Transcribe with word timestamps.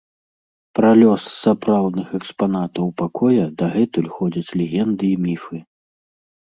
Пра 0.79 0.91
лёс 1.01 1.21
сапраўдных 1.43 2.09
экспанатаў 2.21 2.85
пакоя 3.05 3.45
дагэтуль 3.61 4.13
ходзяць 4.19 4.55
легенды 4.65 5.05
і 5.13 5.17
міфы. 5.29 5.57